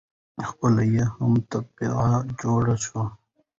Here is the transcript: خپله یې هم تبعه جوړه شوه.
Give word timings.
خپله 0.49 0.83
یې 0.93 1.05
هم 1.15 1.33
تبعه 1.49 2.09
جوړه 2.39 2.75
شوه. 2.85 3.03